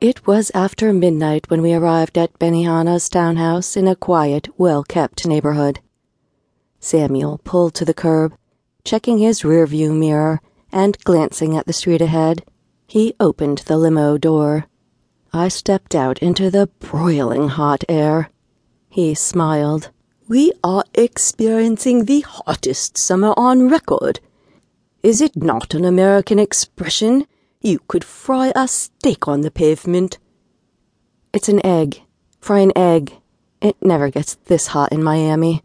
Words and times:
It 0.00 0.26
was 0.26 0.50
after 0.54 0.94
midnight 0.94 1.50
when 1.50 1.60
we 1.60 1.74
arrived 1.74 2.16
at 2.16 2.38
Benihana's 2.38 3.10
townhouse 3.10 3.76
in 3.76 3.86
a 3.86 3.94
quiet, 3.94 4.48
well 4.56 4.82
kept 4.82 5.26
neighborhood. 5.26 5.80
Samuel 6.80 7.40
pulled 7.44 7.74
to 7.74 7.84
the 7.84 7.92
curb, 7.92 8.34
checking 8.84 9.18
his 9.18 9.42
rearview 9.42 9.94
mirror 9.94 10.40
and 10.72 10.96
glancing 11.04 11.54
at 11.54 11.66
the 11.66 11.74
street 11.74 12.00
ahead. 12.00 12.44
He 12.86 13.14
opened 13.20 13.58
the 13.58 13.76
limo 13.76 14.16
door. 14.16 14.66
I 15.34 15.48
stepped 15.48 15.94
out 15.94 16.18
into 16.20 16.50
the 16.50 16.68
broiling 16.78 17.48
hot 17.48 17.84
air. 17.88 18.30
He 18.88 19.14
smiled. 19.14 19.90
We 20.28 20.52
are 20.62 20.84
experiencing 20.92 22.04
the 22.04 22.20
hottest 22.20 22.98
summer 22.98 23.32
on 23.38 23.70
record. 23.70 24.20
Is 25.02 25.22
it 25.22 25.34
not 25.34 25.72
an 25.72 25.86
American 25.86 26.38
expression? 26.38 27.26
You 27.62 27.78
could 27.88 28.04
fry 28.04 28.52
a 28.54 28.68
steak 28.68 29.26
on 29.26 29.40
the 29.40 29.50
pavement. 29.50 30.18
It's 31.32 31.48
an 31.48 31.64
egg. 31.64 32.02
Fry 32.42 32.58
an 32.58 32.76
egg. 32.76 33.14
It 33.62 33.76
never 33.80 34.10
gets 34.10 34.34
this 34.34 34.66
hot 34.66 34.92
in 34.92 35.02
Miami. 35.02 35.62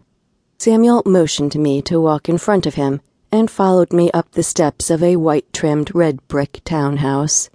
Samuel 0.58 1.04
motioned 1.06 1.52
to 1.52 1.60
me 1.60 1.82
to 1.82 2.00
walk 2.00 2.30
in 2.30 2.38
front 2.38 2.66
of 2.66 2.76
him 2.76 3.02
and 3.34 3.52
followed 3.52 3.92
me 3.92 4.12
up 4.12 4.32
the 4.32 4.44
steps 4.44 4.90
of 4.90 5.04
a 5.04 5.18
white 5.18 5.52
trimmed 5.52 5.94
red 5.94 6.26
brick 6.30 6.62
townhouse. 6.64 7.50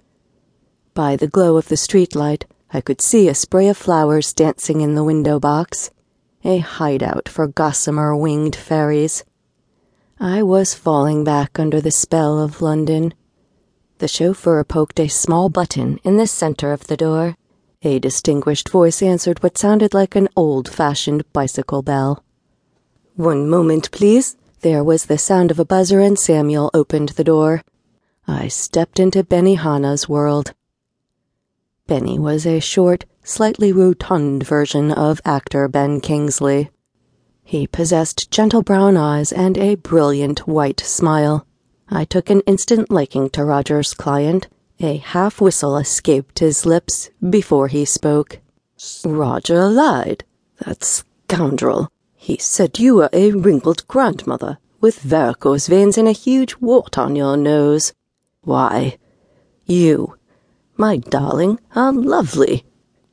By 0.93 1.15
the 1.15 1.27
glow 1.27 1.57
of 1.57 1.69
the 1.69 1.75
streetlight, 1.75 2.43
I 2.71 2.81
could 2.81 3.01
see 3.01 3.27
a 3.27 3.33
spray 3.33 3.67
of 3.67 3.77
flowers 3.77 4.31
dancing 4.31 4.81
in 4.81 4.93
the 4.93 5.03
window 5.03 5.39
box, 5.39 5.89
a 6.43 6.59
hideout 6.59 7.27
for 7.29 7.47
gossamer 7.47 8.15
winged 8.15 8.55
fairies. 8.55 9.23
I 10.19 10.43
was 10.43 10.73
falling 10.73 11.23
back 11.23 11.59
under 11.59 11.81
the 11.81 11.91
spell 11.91 12.39
of 12.39 12.61
London 12.61 13.13
the 13.99 14.07
chauffeur 14.07 14.63
poked 14.63 14.97
a 15.01 15.09
small 15.09 15.49
button 15.49 15.99
in 16.05 16.15
the 16.15 16.25
center 16.25 16.71
of 16.71 16.87
the 16.87 16.95
door. 16.95 17.35
A 17.83 17.99
distinguished 17.99 18.69
voice 18.69 19.01
answered 19.01 19.43
what 19.43 19.57
sounded 19.57 19.93
like 19.93 20.15
an 20.15 20.29
old 20.37 20.69
fashioned 20.69 21.31
bicycle 21.33 21.81
bell. 21.81 22.23
One 23.15 23.49
moment, 23.49 23.91
please. 23.91 24.37
There 24.61 24.85
was 24.85 25.05
the 25.05 25.17
sound 25.17 25.51
of 25.51 25.59
a 25.59 25.65
buzzer, 25.65 25.99
and 25.99 26.17
Samuel 26.17 26.71
opened 26.73 27.09
the 27.09 27.25
door. 27.25 27.61
I 28.25 28.47
stepped 28.47 29.01
into 29.01 29.23
Benny 29.23 29.57
Benihana's 29.57 30.07
world. 30.07 30.53
Benny 31.85 32.17
was 32.17 32.45
a 32.45 32.61
short, 32.61 33.03
slightly 33.29 33.71
rotund 33.71 34.43
version 34.43 34.91
of 34.91 35.21
actor 35.23 35.67
Ben 35.67 36.01
Kingsley. 36.01 36.71
He 37.43 37.67
possessed 37.67 38.31
gentle 38.31 38.63
brown 38.63 38.97
eyes 38.97 39.31
and 39.31 39.55
a 39.55 39.75
brilliant 39.75 40.47
white 40.47 40.79
smile. 40.79 41.45
I 41.89 42.05
took 42.05 42.31
an 42.31 42.41
instant 42.41 42.89
liking 42.89 43.29
to 43.31 43.45
Roger's 43.45 43.93
client. 43.93 44.47
A 44.79 44.97
half 44.97 45.39
whistle 45.39 45.77
escaped 45.77 46.39
his 46.39 46.65
lips 46.65 47.11
before 47.29 47.67
he 47.67 47.85
spoke. 47.85 48.39
Roger 49.05 49.69
lied. 49.69 50.23
That 50.65 50.83
scoundrel. 50.83 51.91
He 52.15 52.37
said 52.37 52.79
you 52.79 52.95
were 52.95 53.09
a 53.13 53.31
wrinkled 53.31 53.87
grandmother 53.87 54.57
with 54.81 55.01
varicose 55.01 55.67
veins 55.67 55.99
and 55.99 56.07
a 56.07 56.13
huge 56.13 56.55
wart 56.59 56.97
on 56.97 57.15
your 57.15 57.37
nose. 57.37 57.93
Why, 58.41 58.97
you, 59.65 60.15
my 60.77 60.97
darling, 60.97 61.59
are 61.75 61.93
lovely. 61.93 62.65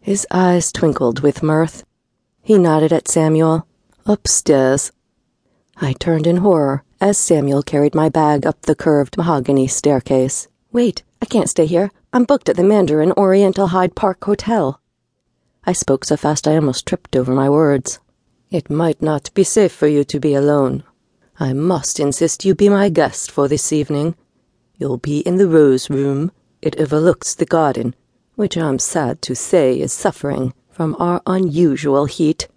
His 0.07 0.25
eyes 0.31 0.71
twinkled 0.71 1.19
with 1.19 1.43
mirth. 1.43 1.83
He 2.41 2.59
nodded 2.59 2.93
at 2.93 3.09
Samuel. 3.09 3.67
Upstairs. 4.07 4.93
I 5.79 5.95
turned 5.95 6.29
in 6.29 6.37
horror 6.37 6.85
as 7.01 7.19
Samuel 7.19 7.65
carried 7.65 7.93
my 7.93 8.09
bag 8.09 8.47
up 8.47 8.63
the 8.63 8.77
curved 8.77 9.17
mahogany 9.17 9.67
staircase. 9.67 10.47
Wait, 10.71 11.03
I 11.21 11.27
can't 11.27 11.51
stay 11.51 11.67
here. 11.67 11.91
I'm 12.13 12.23
booked 12.23 12.49
at 12.49 12.55
the 12.55 12.63
Mandarin 12.63 13.11
Oriental 13.17 13.67
Hyde 13.67 13.97
Park 13.97 14.23
Hotel. 14.23 14.81
I 15.65 15.73
spoke 15.73 16.05
so 16.05 16.17
fast 16.17 16.47
I 16.47 16.55
almost 16.55 16.87
tripped 16.87 17.17
over 17.17 17.35
my 17.35 17.51
words. 17.51 17.99
It 18.49 18.71
might 18.71 19.03
not 19.03 19.35
be 19.35 19.43
safe 19.43 19.73
for 19.73 19.89
you 19.89 20.05
to 20.05 20.21
be 20.21 20.35
alone. 20.35 20.85
I 21.41 21.53
must 21.53 21.99
insist 21.99 22.45
you 22.45 22.55
be 22.55 22.69
my 22.69 22.91
guest 22.91 23.29
for 23.29 23.49
this 23.49 23.73
evening. 23.73 24.15
You'll 24.77 24.99
be 24.99 25.19
in 25.23 25.35
the 25.35 25.49
Rose 25.49 25.91
Room. 25.91 26.31
It 26.63 26.79
overlooks 26.79 27.35
the 27.35 27.45
garden, 27.45 27.97
which 28.37 28.57
I'm 28.57 28.79
sad 28.79 29.21
to 29.23 29.35
say 29.35 29.81
is 29.81 29.93
suffering 29.93 30.55
from 30.71 30.95
our 30.99 31.23
unusual 31.27 32.05
heat. 32.05 32.49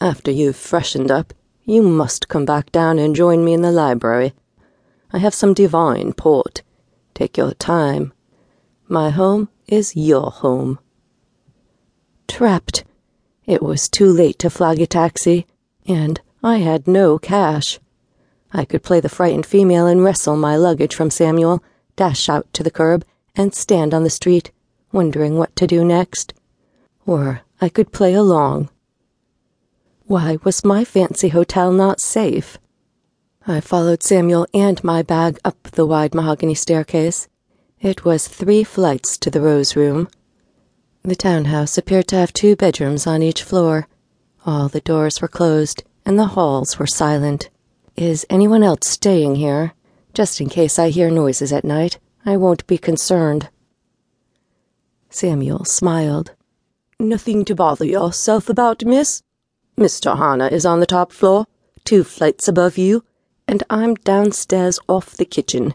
After 0.00 0.30
you've 0.30 0.56
freshened 0.56 1.10
up, 1.10 1.32
you 1.64 1.82
must 1.82 2.28
come 2.28 2.44
back 2.44 2.70
down 2.70 2.98
and 2.98 3.16
join 3.16 3.44
me 3.44 3.54
in 3.54 3.62
the 3.62 3.72
library. 3.72 4.34
I 5.12 5.18
have 5.18 5.34
some 5.34 5.54
divine 5.54 6.12
port. 6.12 6.62
Take 7.14 7.36
your 7.36 7.54
time. 7.54 8.12
My 8.88 9.10
home 9.10 9.48
is 9.66 9.96
your 9.96 10.30
home. 10.30 10.78
Trapped. 12.28 12.84
It 13.46 13.62
was 13.62 13.88
too 13.88 14.12
late 14.12 14.38
to 14.40 14.50
flag 14.50 14.80
a 14.80 14.86
taxi, 14.86 15.46
and 15.86 16.20
I 16.42 16.58
had 16.58 16.86
no 16.86 17.18
cash. 17.18 17.80
I 18.52 18.64
could 18.66 18.82
play 18.82 19.00
the 19.00 19.08
frightened 19.08 19.46
female 19.46 19.86
and 19.86 20.04
wrestle 20.04 20.36
my 20.36 20.56
luggage 20.56 20.94
from 20.94 21.10
Samuel, 21.10 21.62
dash 21.96 22.28
out 22.28 22.52
to 22.52 22.62
the 22.62 22.70
curb, 22.70 23.04
and 23.34 23.54
stand 23.54 23.94
on 23.94 24.04
the 24.04 24.10
street, 24.10 24.50
wondering 24.92 25.36
what 25.36 25.54
to 25.56 25.66
do 25.66 25.84
next. 25.84 26.34
Or 27.06 27.42
I 27.60 27.68
could 27.68 27.92
play 27.92 28.14
along 28.14 28.68
why 30.12 30.36
was 30.44 30.62
my 30.62 30.84
fancy 30.84 31.28
hotel 31.28 31.72
not 31.72 31.98
safe? 31.98 32.58
I 33.46 33.60
followed 33.60 34.02
Samuel 34.02 34.46
and 34.52 34.82
my 34.84 35.00
bag 35.00 35.38
up 35.42 35.62
the 35.70 35.86
wide 35.86 36.14
mahogany 36.14 36.54
staircase. 36.54 37.28
It 37.80 38.04
was 38.04 38.28
three 38.28 38.62
flights 38.62 39.16
to 39.16 39.30
the 39.30 39.40
Rose 39.40 39.74
Room. 39.74 40.10
The 41.02 41.16
townhouse 41.16 41.78
appeared 41.78 42.08
to 42.08 42.16
have 42.16 42.34
two 42.34 42.56
bedrooms 42.56 43.06
on 43.06 43.22
each 43.22 43.42
floor. 43.42 43.88
All 44.44 44.68
the 44.68 44.82
doors 44.82 45.22
were 45.22 45.28
closed, 45.28 45.82
and 46.04 46.18
the 46.18 46.34
halls 46.36 46.78
were 46.78 46.86
silent. 46.86 47.48
Is 47.96 48.26
anyone 48.28 48.62
else 48.62 48.86
staying 48.88 49.36
here? 49.36 49.72
Just 50.12 50.42
in 50.42 50.50
case 50.50 50.78
I 50.78 50.90
hear 50.90 51.10
noises 51.10 51.54
at 51.54 51.64
night, 51.64 51.98
I 52.24 52.36
won't 52.36 52.66
be 52.66 52.78
concerned. 52.78 53.48
Samuel 55.10 55.64
smiled. 55.64 56.32
Nothing 56.98 57.44
to 57.46 57.54
bother 57.54 57.84
yourself 57.84 58.48
about, 58.48 58.84
miss? 58.84 59.22
Mr. 59.76 60.16
Hana 60.16 60.46
is 60.46 60.64
on 60.64 60.78
the 60.78 60.86
top 60.86 61.10
floor, 61.10 61.46
two 61.84 62.04
flights 62.04 62.46
above 62.46 62.78
you, 62.78 63.04
and 63.48 63.64
I'm 63.68 63.96
downstairs 63.96 64.78
off 64.88 65.16
the 65.16 65.24
kitchen. 65.24 65.74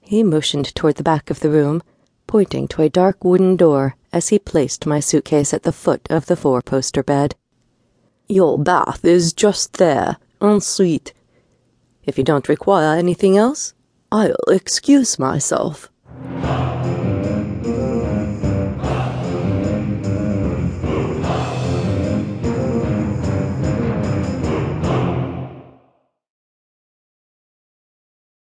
He 0.00 0.24
motioned 0.24 0.74
toward 0.74 0.96
the 0.96 1.04
back 1.04 1.30
of 1.30 1.40
the 1.40 1.50
room, 1.50 1.80
pointing 2.26 2.66
to 2.68 2.82
a 2.82 2.88
dark 2.88 3.22
wooden 3.22 3.56
door 3.56 3.96
as 4.12 4.28
he 4.28 4.38
placed 4.38 4.84
my 4.84 4.98
suitcase 4.98 5.54
at 5.54 5.62
the 5.62 5.72
foot 5.72 6.06
of 6.10 6.26
the 6.26 6.36
four 6.36 6.60
poster 6.60 7.02
bed. 7.02 7.36
Your 8.28 8.58
bath 8.58 9.04
is 9.04 9.32
just 9.32 9.74
there, 9.74 10.16
en 10.40 10.60
suite. 10.60 11.12
If 12.04 12.18
you 12.18 12.24
don't 12.24 12.48
require 12.48 12.96
anything 12.96 13.36
else, 13.36 13.74
I'll 14.12 14.36
excuse 14.48 15.18
myself. 15.18 15.91